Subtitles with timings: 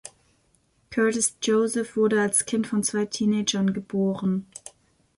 [0.89, 4.47] Curtis Joseph wurde als Kind von zwei Teenagern geboren.